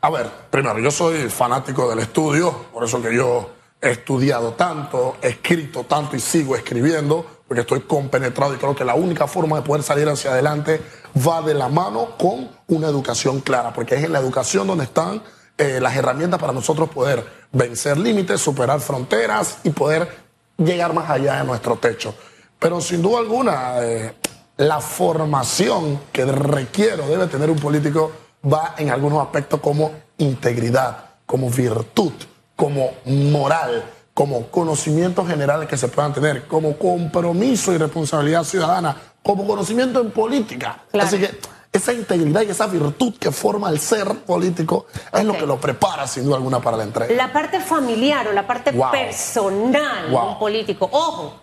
a 0.00 0.10
ver, 0.10 0.30
primero, 0.50 0.78
yo 0.78 0.90
soy 0.90 1.28
fanático 1.28 1.88
del 1.90 1.98
estudio, 1.98 2.52
por 2.72 2.84
eso 2.84 3.02
que 3.02 3.14
yo 3.14 3.50
he 3.80 3.90
estudiado 3.90 4.52
tanto, 4.52 5.16
he 5.22 5.28
escrito 5.28 5.84
tanto 5.84 6.16
y 6.16 6.20
sigo 6.20 6.54
escribiendo, 6.54 7.26
porque 7.46 7.62
estoy 7.62 7.80
compenetrado 7.80 8.54
y 8.54 8.58
creo 8.58 8.74
que 8.74 8.84
la 8.84 8.94
única 8.94 9.26
forma 9.26 9.56
de 9.56 9.62
poder 9.62 9.82
salir 9.82 10.08
hacia 10.08 10.32
adelante 10.32 10.80
va 11.26 11.42
de 11.42 11.54
la 11.54 11.68
mano 11.68 12.16
con 12.18 12.48
una 12.68 12.88
educación 12.88 13.40
clara, 13.40 13.72
porque 13.72 13.96
es 13.96 14.04
en 14.04 14.12
la 14.12 14.18
educación 14.20 14.66
donde 14.66 14.84
están 14.84 15.22
eh, 15.56 15.80
las 15.80 15.96
herramientas 15.96 16.38
para 16.38 16.52
nosotros 16.52 16.88
poder 16.90 17.24
vencer 17.50 17.98
límites, 17.98 18.40
superar 18.40 18.80
fronteras 18.80 19.58
y 19.64 19.70
poder 19.70 20.08
llegar 20.56 20.92
más 20.92 21.10
allá 21.10 21.38
de 21.38 21.44
nuestro 21.44 21.76
techo. 21.76 22.14
Pero 22.58 22.80
sin 22.80 23.02
duda 23.02 23.18
alguna, 23.18 23.82
eh, 23.82 24.14
la 24.58 24.80
formación 24.80 26.00
que 26.12 26.24
requiero, 26.24 27.08
debe 27.08 27.26
tener 27.26 27.50
un 27.50 27.58
político, 27.58 28.12
va 28.44 28.74
en 28.78 28.90
algunos 28.90 29.20
aspectos 29.22 29.60
como 29.60 29.92
integridad, 30.18 31.04
como 31.26 31.50
virtud, 31.50 32.12
como 32.56 32.90
moral, 33.04 33.84
como 34.14 34.48
conocimientos 34.48 35.28
generales 35.28 35.68
que 35.68 35.76
se 35.76 35.88
puedan 35.88 36.12
tener, 36.12 36.46
como 36.46 36.76
compromiso 36.76 37.72
y 37.72 37.78
responsabilidad 37.78 38.44
ciudadana, 38.44 38.96
como 39.22 39.46
conocimiento 39.46 40.00
en 40.00 40.10
política. 40.10 40.84
Así 40.92 41.18
que 41.18 41.38
esa 41.72 41.92
integridad 41.92 42.42
y 42.42 42.50
esa 42.50 42.66
virtud 42.66 43.14
que 43.18 43.30
forma 43.30 43.68
el 43.68 43.78
ser 43.78 44.08
político 44.20 44.86
es 45.12 45.24
lo 45.24 45.34
que 45.34 45.46
lo 45.46 45.60
prepara 45.60 46.06
sin 46.06 46.24
duda 46.24 46.36
alguna 46.36 46.60
para 46.60 46.76
la 46.76 46.84
entrega. 46.84 47.14
La 47.14 47.32
parte 47.32 47.60
familiar 47.60 48.26
o 48.28 48.32
la 48.32 48.46
parte 48.46 48.72
personal 48.72 50.10
de 50.10 50.16
un 50.16 50.38
político, 50.38 50.88
ojo, 50.90 51.34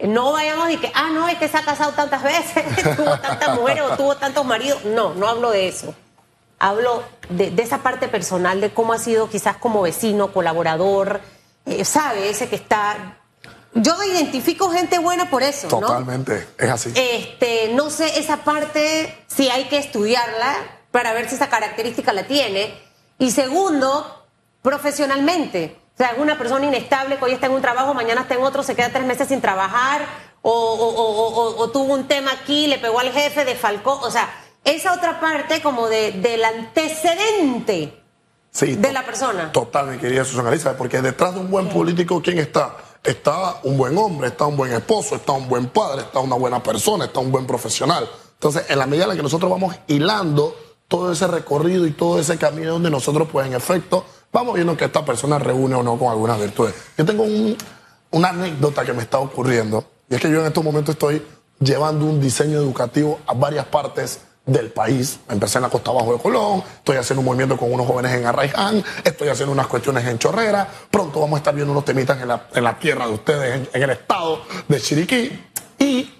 no 0.00 0.32
vayamos 0.32 0.70
y 0.70 0.76
que, 0.78 0.90
ah, 0.94 1.10
no, 1.12 1.28
es 1.28 1.38
que 1.38 1.48
se 1.48 1.56
ha 1.56 1.64
casado 1.64 1.92
tantas 1.92 2.22
veces, 2.22 2.64
tuvo 2.96 3.18
tantas 3.18 3.56
mujeres 3.58 3.82
o 3.90 3.96
tuvo 3.96 4.16
tantos 4.16 4.44
maridos. 4.44 4.84
No, 4.84 5.14
no 5.14 5.28
hablo 5.28 5.50
de 5.50 5.68
eso. 5.68 5.94
Hablo 6.64 7.02
de, 7.28 7.52
esa 7.58 7.78
parte 7.78 8.06
personal, 8.06 8.60
de 8.60 8.70
cómo 8.72 8.92
ha 8.92 8.98
sido 8.98 9.28
quizás 9.28 9.56
como 9.56 9.82
vecino, 9.82 10.32
colaborador, 10.32 11.20
eh, 11.66 11.84
sabe, 11.84 12.30
ese 12.30 12.48
que 12.48 12.54
está 12.54 13.18
yo 13.74 14.00
identifico 14.04 14.70
gente 14.70 14.98
buena 14.98 15.30
por 15.30 15.42
eso. 15.42 15.66
Totalmente, 15.66 16.46
es 16.58 16.70
así. 16.70 16.92
Este, 16.94 17.72
no 17.72 17.90
sé 17.90 18.20
esa 18.20 18.38
parte 18.38 19.24
si 19.26 19.48
hay 19.48 19.64
que 19.64 19.78
estudiarla 19.78 20.54
para 20.90 21.12
ver 21.14 21.28
si 21.28 21.36
esa 21.36 21.48
característica 21.48 22.12
la 22.12 22.26
tiene. 22.26 22.74
Y 23.18 23.30
segundo, 23.30 24.26
profesionalmente. 24.60 25.78
O 25.94 25.96
sea, 25.96 26.08
alguna 26.08 26.36
persona 26.36 26.66
inestable 26.66 27.16
que 27.16 27.24
hoy 27.24 27.32
está 27.32 27.46
en 27.46 27.52
un 27.52 27.62
trabajo, 27.62 27.94
mañana 27.94 28.22
está 28.22 28.34
en 28.34 28.42
otro, 28.42 28.62
se 28.62 28.76
queda 28.76 28.90
tres 28.90 29.06
meses 29.06 29.28
sin 29.28 29.40
trabajar, 29.40 30.06
o, 30.42 31.70
tuvo 31.72 31.94
un 31.94 32.08
tema 32.08 32.32
aquí, 32.32 32.66
le 32.66 32.78
pegó 32.78 32.98
al 32.98 33.10
jefe, 33.10 33.44
de 33.44 33.54
Falcón. 33.54 33.98
O 34.02 34.10
sea, 34.10 34.28
esa 34.64 34.94
otra 34.94 35.20
parte 35.20 35.60
como 35.62 35.88
de, 35.88 36.12
del 36.12 36.44
antecedente 36.44 37.98
de 38.60 38.92
la 38.92 39.04
persona. 39.04 39.50
Total, 39.52 39.86
mi 39.88 39.98
querida 39.98 40.24
Susana 40.24 40.50
Lisa, 40.50 40.76
porque 40.76 41.00
detrás 41.00 41.34
de 41.34 41.40
un 41.40 41.50
buen 41.50 41.68
político, 41.68 42.20
¿quién 42.22 42.38
está? 42.38 42.76
está 43.02 43.60
un 43.64 43.76
buen 43.76 43.96
hombre, 43.98 44.28
está 44.28 44.46
un 44.46 44.56
buen 44.56 44.72
esposo, 44.72 45.16
está 45.16 45.32
un 45.32 45.48
buen 45.48 45.68
padre, 45.68 46.02
está 46.02 46.20
una 46.20 46.36
buena 46.36 46.62
persona, 46.62 47.06
está 47.06 47.20
un 47.20 47.32
buen 47.32 47.46
profesional. 47.46 48.08
Entonces, 48.34 48.64
en 48.68 48.78
la 48.78 48.86
medida 48.86 49.04
en 49.04 49.10
la 49.10 49.16
que 49.16 49.22
nosotros 49.22 49.50
vamos 49.50 49.74
hilando 49.88 50.56
todo 50.88 51.12
ese 51.12 51.26
recorrido 51.26 51.86
y 51.86 51.92
todo 51.92 52.20
ese 52.20 52.36
camino 52.36 52.72
donde 52.72 52.90
nosotros, 52.90 53.28
pues 53.30 53.46
en 53.46 53.54
efecto, 53.54 54.04
vamos 54.32 54.54
viendo 54.54 54.76
que 54.76 54.84
esta 54.84 55.04
persona 55.04 55.38
reúne 55.38 55.74
o 55.74 55.82
no 55.82 55.98
con 55.98 56.10
algunas 56.10 56.38
virtudes. 56.38 56.74
Yo 56.96 57.04
tengo 57.04 57.24
una 58.10 58.28
anécdota 58.28 58.84
que 58.84 58.92
me 58.92 59.02
está 59.02 59.18
ocurriendo, 59.18 59.84
y 60.08 60.14
es 60.14 60.20
que 60.20 60.30
yo 60.30 60.40
en 60.40 60.46
estos 60.46 60.62
momentos 60.62 60.94
estoy 60.94 61.24
llevando 61.58 62.04
un 62.04 62.20
diseño 62.20 62.58
educativo 62.58 63.20
a 63.26 63.34
varias 63.34 63.66
partes 63.66 64.20
del 64.44 64.70
país. 64.72 65.20
Empecé 65.28 65.58
en 65.58 65.62
la 65.62 65.70
costa 65.70 65.90
abajo 65.90 66.14
de 66.14 66.18
Colón, 66.18 66.62
estoy 66.76 66.96
haciendo 66.96 67.20
un 67.20 67.26
movimiento 67.26 67.56
con 67.56 67.72
unos 67.72 67.86
jóvenes 67.86 68.12
en 68.12 68.26
Arraiján, 68.26 68.82
estoy 69.04 69.28
haciendo 69.28 69.52
unas 69.52 69.66
cuestiones 69.66 70.04
en 70.06 70.18
Chorrera, 70.18 70.68
pronto 70.90 71.20
vamos 71.20 71.36
a 71.36 71.38
estar 71.38 71.54
viendo 71.54 71.72
unos 71.72 71.84
temitas 71.84 72.18
en 72.20 72.28
la, 72.64 72.78
tierra 72.78 73.06
de 73.06 73.12
ustedes, 73.12 73.68
en, 73.72 73.82
el 73.82 73.90
estado 73.90 74.42
de 74.68 74.80
Chiriquí. 74.80 75.44
Y 75.78 76.12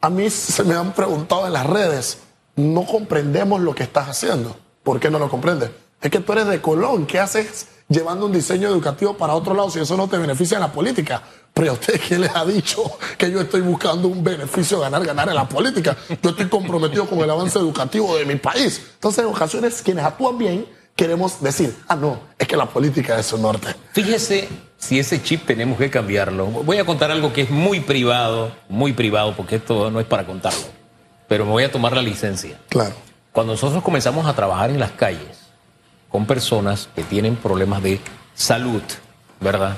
a 0.00 0.10
mí 0.10 0.30
se 0.30 0.62
me 0.64 0.74
han 0.74 0.92
preguntado 0.92 1.46
en 1.46 1.52
las 1.52 1.66
redes, 1.66 2.18
no 2.56 2.84
comprendemos 2.84 3.60
lo 3.60 3.74
que 3.74 3.82
estás 3.82 4.08
haciendo. 4.08 4.56
¿Por 4.82 5.00
qué 5.00 5.10
no 5.10 5.18
lo 5.18 5.28
comprendes? 5.28 5.70
Es 6.00 6.10
que 6.10 6.20
tú 6.20 6.32
eres 6.32 6.46
de 6.46 6.60
Colón, 6.62 7.06
¿qué 7.06 7.18
haces 7.18 7.66
llevando 7.88 8.26
un 8.26 8.32
diseño 8.32 8.68
educativo 8.68 9.16
para 9.16 9.34
otro 9.34 9.54
lado 9.54 9.70
si 9.70 9.80
eso 9.80 9.96
no 9.96 10.08
te 10.08 10.18
beneficia 10.18 10.56
en 10.56 10.62
la 10.62 10.72
política? 10.72 11.22
Pero 11.58 11.72
a 11.72 11.74
usted, 11.74 12.00
¿quién 12.06 12.20
les 12.20 12.36
ha 12.36 12.44
dicho 12.44 12.84
que 13.16 13.32
yo 13.32 13.40
estoy 13.40 13.62
buscando 13.62 14.06
un 14.06 14.22
beneficio, 14.22 14.78
ganar, 14.78 15.04
ganar 15.04 15.28
en 15.28 15.34
la 15.34 15.48
política? 15.48 15.96
Yo 16.22 16.30
estoy 16.30 16.46
comprometido 16.46 17.04
con 17.04 17.18
el 17.18 17.28
avance 17.28 17.58
educativo 17.58 18.16
de 18.16 18.24
mi 18.24 18.36
país. 18.36 18.80
Entonces, 18.94 19.24
en 19.24 19.30
ocasiones, 19.30 19.82
quienes 19.82 20.04
actúan 20.04 20.38
bien, 20.38 20.66
queremos 20.94 21.42
decir, 21.42 21.74
ah, 21.88 21.96
no, 21.96 22.20
es 22.38 22.46
que 22.46 22.56
la 22.56 22.66
política 22.66 23.18
es 23.18 23.26
su 23.26 23.38
norte. 23.38 23.74
Fíjese 23.92 24.48
si 24.76 25.00
ese 25.00 25.20
chip 25.20 25.46
tenemos 25.46 25.78
que 25.78 25.90
cambiarlo. 25.90 26.46
Voy 26.46 26.78
a 26.78 26.86
contar 26.86 27.10
algo 27.10 27.32
que 27.32 27.40
es 27.42 27.50
muy 27.50 27.80
privado, 27.80 28.52
muy 28.68 28.92
privado, 28.92 29.34
porque 29.36 29.56
esto 29.56 29.90
no 29.90 29.98
es 29.98 30.06
para 30.06 30.24
contarlo. 30.24 30.66
Pero 31.26 31.44
me 31.44 31.50
voy 31.50 31.64
a 31.64 31.72
tomar 31.72 31.92
la 31.92 32.02
licencia. 32.02 32.56
Claro. 32.68 32.94
Cuando 33.32 33.54
nosotros 33.54 33.82
comenzamos 33.82 34.26
a 34.26 34.34
trabajar 34.34 34.70
en 34.70 34.78
las 34.78 34.92
calles 34.92 35.48
con 36.08 36.24
personas 36.24 36.88
que 36.94 37.02
tienen 37.02 37.34
problemas 37.34 37.82
de 37.82 38.00
salud, 38.36 38.82
¿verdad? 39.40 39.76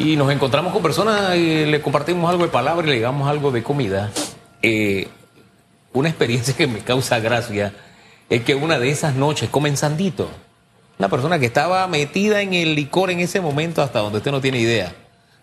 Y 0.00 0.16
nos 0.16 0.32
encontramos 0.32 0.72
con 0.72 0.80
personas 0.80 1.36
y 1.36 1.66
le 1.66 1.82
compartimos 1.82 2.30
algo 2.30 2.44
de 2.44 2.50
palabra 2.50 2.86
y 2.86 2.88
le 2.88 2.96
digamos 2.96 3.28
algo 3.28 3.52
de 3.52 3.62
comida. 3.62 4.10
Eh, 4.62 5.08
una 5.92 6.08
experiencia 6.08 6.54
que 6.56 6.66
me 6.66 6.78
causa 6.78 7.20
gracia 7.20 7.74
es 8.30 8.42
que 8.42 8.54
una 8.54 8.78
de 8.78 8.88
esas 8.88 9.14
noches 9.14 9.50
comenzandito, 9.50 10.30
una 10.98 11.10
persona 11.10 11.38
que 11.38 11.44
estaba 11.44 11.86
metida 11.86 12.40
en 12.40 12.54
el 12.54 12.74
licor 12.74 13.10
en 13.10 13.20
ese 13.20 13.42
momento 13.42 13.82
hasta 13.82 13.98
donde 13.98 14.18
usted 14.18 14.30
no 14.30 14.40
tiene 14.40 14.58
idea. 14.58 14.94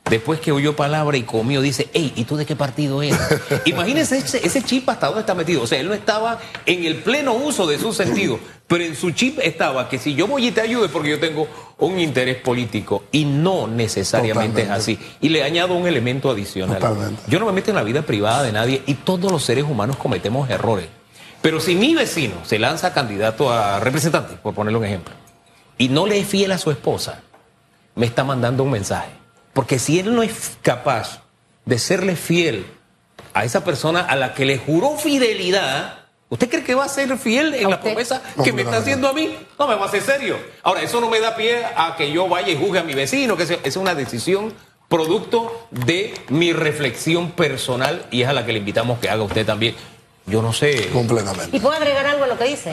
Después 0.10 0.40
que 0.40 0.52
oyó 0.52 0.76
palabra 0.76 1.18
y 1.18 1.24
comió, 1.24 1.62
dice, 1.62 1.90
hey, 1.94 2.14
¿y 2.16 2.24
tú 2.24 2.38
de 2.38 2.46
qué 2.46 2.56
partido 2.56 3.02
eres? 3.02 3.20
Imagínese 3.66 4.18
ese, 4.18 4.46
ese, 4.46 4.64
chip 4.64 4.88
hasta 4.90 5.08
dónde 5.08 5.22
está 5.22 5.36
metido. 5.36 5.64
O 5.64 5.68
sea, 5.68 5.80
él 5.80 5.88
no 5.88 5.94
estaba 5.94 6.40
en 6.66 6.86
el 6.86 6.98
pleno 6.98 7.34
uso 7.34 7.68
de 7.68 7.78
su 7.78 7.94
sentido, 7.94 8.40
pero 8.68 8.84
en 8.84 8.96
su 8.96 9.12
chip 9.12 9.40
estaba 9.42 9.90
que 9.90 10.00
si 10.00 10.16
yo 10.16 10.28
voy 10.28 10.48
y 10.48 10.52
te 10.52 10.62
ayude 10.62 10.88
porque 10.90 11.10
yo 11.10 11.20
tengo 11.20 11.48
un 11.80 12.00
interés 12.00 12.38
político 12.38 13.04
y 13.12 13.26
no 13.26 13.68
necesariamente 13.68 14.64
es 14.64 14.70
así. 14.70 14.98
Y 15.22 15.30
le 15.30 15.44
añado 15.44 15.76
un 15.76 15.88
elemento 15.88 16.32
adicional. 16.32 16.82
Yo 17.28 17.40
no 17.40 17.46
me 17.46 17.52
meto 17.52 17.72
en 17.72 17.76
la 17.76 17.84
vida 17.84 18.02
privada 18.04 18.44
de 18.44 18.52
nadie 18.52 18.84
y 18.86 18.94
todos 18.96 19.32
los 19.32 19.44
seres 19.44 19.66
humanos 19.66 19.98
cometemos 19.98 20.50
errores. 20.50 20.88
Pero 21.42 21.60
si 21.60 21.76
mi 21.76 21.94
vecino 21.94 22.36
se 22.44 22.60
lanza 22.60 22.94
candidato 22.94 23.52
a 23.52 23.80
representante, 23.80 24.36
por 24.36 24.54
ponerle 24.54 24.80
un 24.80 24.86
ejemplo, 24.86 25.14
y 25.78 25.90
no 25.90 26.08
le 26.08 26.20
es 26.20 26.28
fiel 26.28 26.52
a 26.52 26.58
su 26.58 26.72
esposa, 26.72 27.22
me 27.96 28.06
está 28.06 28.24
mandando 28.24 28.64
un 28.64 28.72
mensaje 28.72 29.12
porque 29.58 29.80
si 29.80 30.00
él 30.00 30.14
no 30.14 30.22
es 30.22 30.56
capaz 30.62 31.24
de 31.66 31.80
serle 31.80 32.16
fiel 32.16 32.68
a 33.34 33.44
esa 33.44 33.64
persona 33.64 34.02
a 34.02 34.16
la 34.16 34.36
que 34.36 34.46
le 34.46 34.60
juró 34.60 34.96
fidelidad, 34.98 35.96
¿usted 36.30 36.48
cree 36.48 36.64
que 36.64 36.76
va 36.76 36.86
a 36.86 36.90
ser 36.90 37.18
fiel 37.18 37.56
en 37.56 37.68
la 37.72 37.82
promesa 37.82 38.22
que 38.44 38.54
me 38.54 38.62
está 38.62 38.78
haciendo 38.78 39.08
a 39.08 39.14
mí? 39.14 39.36
No, 39.58 39.68
me 39.68 39.74
va 39.74 39.88
a 39.88 39.90
ser 39.90 40.04
serio. 40.04 40.38
Ahora, 40.62 40.84
eso 40.84 41.02
no 41.02 41.10
me 41.10 41.20
da 41.20 41.36
pie 41.36 41.66
a 41.76 41.96
que 41.98 42.12
yo 42.12 42.30
vaya 42.30 42.50
y 42.50 42.56
juzgue 42.56 42.78
a 42.78 42.84
mi 42.84 42.94
vecino, 42.94 43.36
que 43.36 43.60
es 43.64 43.78
una 43.78 43.96
decisión 43.96 44.54
producto 44.90 45.68
de 45.72 46.14
mi 46.30 46.54
reflexión 46.54 47.32
personal 47.32 48.06
y 48.12 48.22
es 48.22 48.30
a 48.30 48.34
la 48.34 48.46
que 48.46 48.54
le 48.54 48.60
invitamos 48.60 49.00
que 49.00 49.10
haga 49.10 49.24
usted 49.24 49.44
también. 49.44 49.74
Yo 50.28 50.42
no 50.42 50.52
sé. 50.52 50.90
Completamente. 50.92 51.56
Y 51.56 51.60
puedo 51.62 51.74
agregar 51.74 52.06
algo 52.06 52.26
a 52.26 52.28
lo 52.28 52.38
que 52.38 52.44
dice. 52.44 52.70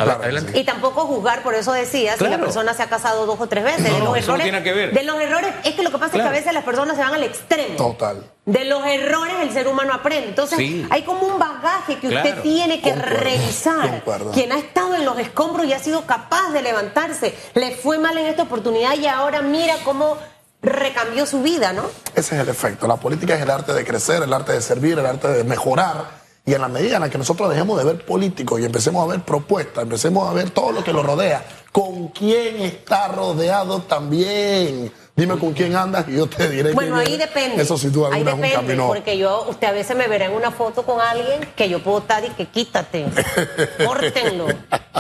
Y 0.55 0.65
tampoco 0.65 1.07
juzgar, 1.07 1.45
por 1.45 1.55
eso 1.55 1.73
decía, 1.73 2.17
si 2.17 2.25
la 2.25 2.39
persona 2.39 2.75
se 2.75 2.83
ha 2.83 2.89
casado 2.89 3.27
dos 3.27 3.41
o 3.41 3.47
tres 3.47 3.63
veces. 3.63 3.85
de 3.85 4.01
los 4.01 4.17
errores, 4.17 4.43
tiene 4.43 4.63
que 4.65 4.73
ver. 4.73 4.93
De 4.93 5.05
los 5.05 5.21
errores, 5.21 5.55
es 5.65 5.75
que 5.75 5.83
lo 5.85 5.91
que 5.91 5.99
pasa 5.99 6.17
es 6.17 6.23
que 6.23 6.29
a 6.29 6.33
veces 6.33 6.53
las 6.53 6.65
personas 6.65 6.97
se 6.97 7.03
van 7.03 7.15
al 7.15 7.23
extremo. 7.23 7.77
Total. 7.77 8.25
De 8.45 8.65
los 8.65 8.85
errores 8.85 9.37
el 9.41 9.53
ser 9.53 9.69
humano 9.69 9.95
aprende. 9.95 10.29
Entonces, 10.29 10.59
hay 10.91 11.03
como 11.03 11.29
un 11.29 11.39
bagaje 11.39 11.99
que 11.99 12.09
usted 12.09 12.43
tiene 12.43 12.81
que 12.81 12.93
revisar. 12.95 14.03
Quien 14.33 14.51
ha 14.51 14.59
estado 14.59 14.97
en 14.97 15.05
los 15.05 15.17
escombros 15.19 15.67
y 15.67 15.73
ha 15.73 15.79
sido 15.79 16.07
capaz 16.07 16.51
de 16.51 16.61
levantarse, 16.61 17.35
le 17.55 17.77
fue 17.77 17.99
mal 17.99 18.19
en 18.19 18.27
esta 18.27 18.43
oportunidad 18.43 18.95
y 18.99 19.07
ahora 19.07 19.43
mira 19.43 19.77
cómo 19.85 20.19
recambió 20.61 21.25
su 21.25 21.43
vida, 21.43 21.73
¿no? 21.73 21.83
Ese 22.17 22.35
es 22.35 22.41
el 22.41 22.49
efecto. 22.49 22.89
La 22.89 22.97
política 22.97 23.37
es 23.37 23.43
el 23.43 23.51
arte 23.51 23.73
de 23.73 23.85
crecer, 23.85 24.23
el 24.23 24.33
arte 24.33 24.53
de 24.53 24.61
servir, 24.61 24.99
el 24.99 25.07
arte 25.07 25.29
de 25.29 25.45
mejorar 25.45 26.24
y 26.47 26.53
en 26.53 26.61
la 26.61 26.69
medida 26.69 26.97
en 26.97 27.03
la 27.03 27.11
que 27.11 27.17
nosotros 27.17 27.49
dejemos 27.49 27.79
de 27.79 27.85
ver 27.85 28.05
políticos 28.05 28.61
y 28.61 28.65
empecemos 28.65 29.03
a 29.03 29.11
ver 29.11 29.25
propuestas, 29.25 29.85
empecemos 29.85 30.29
a 30.29 30.35
ver 30.35 30.51
todo 30.51 30.73
lo 30.73 30.85
que 30.85 30.93
lo 30.93 31.03
rodea, 31.03 31.43
con 31.73 32.09
quién 32.09 32.61
está 32.61 33.09
rodeado 33.09 33.81
también. 33.81 34.93
Dime 35.17 35.39
con 35.39 35.53
quién 35.53 35.77
andas 35.77 36.07
y 36.09 36.17
yo 36.17 36.27
te 36.27 36.49
diré. 36.49 36.73
Bueno, 36.73 36.97
ahí 36.97 37.17
depende. 37.17 37.63
Eso 37.63 37.79
sí 37.79 37.89
tú 37.91 38.05
ahí 38.05 38.25
depende, 38.25 38.49
un 38.49 38.53
camino. 38.53 38.87
Porque 38.89 39.17
yo, 39.17 39.47
usted 39.49 39.69
a 39.69 39.73
veces 39.73 39.97
me 39.97 40.09
verá 40.09 40.25
en 40.27 40.33
una 40.33 40.51
foto 40.51 40.83
con 40.83 41.01
alguien 41.01 41.39
que 41.55 41.69
yo 41.69 41.81
puedo 41.81 41.99
estar 41.99 42.25
y 42.25 42.31
que 42.31 42.47
quítate. 42.47 43.07
Córtenlo. 43.87 44.49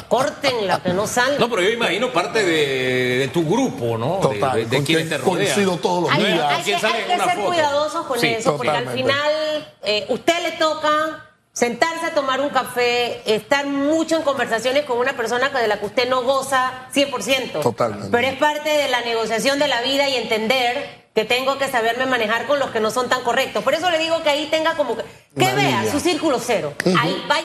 Córtenla, 0.08 0.80
que 0.84 0.92
no 0.92 1.08
salga. 1.08 1.40
No, 1.40 1.50
pero 1.50 1.62
yo 1.62 1.70
imagino 1.70 2.12
parte 2.12 2.44
de, 2.44 3.28
tu 3.32 3.44
grupo, 3.44 3.98
¿no? 3.98 4.20
Total. 4.22 4.70
De, 4.70 4.84
quien 4.84 5.08
te 5.08 5.18
rodea. 5.18 5.46
Coincido 5.46 5.78
todos 5.78 6.04
los 6.04 6.16
días. 6.16 6.58
Hay, 6.58 6.62
que, 6.62 6.78
ser 6.78 7.44
cuidadosos 7.44 8.06
con 8.06 8.24
eso, 8.24 8.56
porque 8.56 8.70
al 8.70 8.88
final 8.90 9.66
eh, 9.82 10.06
usted 10.10 10.42
le 10.44 10.52
toca 10.52 11.34
sentarse 11.54 12.06
a 12.06 12.14
tomar 12.14 12.40
un 12.40 12.50
café, 12.50 13.23
estar 13.32 13.66
mucho 13.66 14.16
en 14.16 14.23
conversaciones 14.23 14.84
con 14.84 14.99
una 14.99 15.16
persona 15.16 15.49
de 15.49 15.68
la 15.68 15.78
que 15.78 15.87
usted 15.87 16.08
no 16.08 16.23
goza 16.23 16.88
100%. 16.92 17.62
Totalmente. 17.62 18.08
Pero 18.11 18.26
es 18.26 18.34
parte 18.34 18.68
de 18.68 18.88
la 18.88 19.00
negociación 19.02 19.58
de 19.61 19.68
la 19.68 19.80
vida 19.80 20.08
y 20.08 20.16
entender 20.16 21.04
que 21.14 21.25
tengo 21.25 21.56
que 21.58 21.68
saberme 21.68 22.06
manejar 22.06 22.46
con 22.46 22.58
los 22.58 22.70
que 22.70 22.80
no 22.80 22.90
son 22.90 23.08
tan 23.08 23.23
correctos. 23.23 23.62
Por 23.62 23.73
eso 23.73 23.88
le 23.88 24.00
digo 24.00 24.20
que 24.25 24.30
ahí 24.30 24.49
tenga 24.50 24.75
como 24.75 24.96
que, 24.96 25.04
que 25.38 25.54
vea 25.54 25.84
su 25.92 26.00
círculo 26.00 26.40
cero. 26.40 26.75
Ahí 27.00 27.25
vaya 27.28 27.42